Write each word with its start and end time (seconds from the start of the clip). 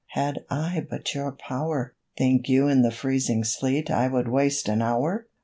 Had 0.13 0.45
I 0.49 0.87
but 0.89 1.13
your 1.13 1.31
power, 1.31 1.93
Think 2.17 2.49
you 2.49 2.67
in 2.67 2.81
the 2.81 2.89
freezing 2.89 3.43
sleet 3.43 3.91
I 3.91 4.07
would 4.07 4.29
waste 4.29 4.67
an 4.67 4.81
hour? 4.81 5.27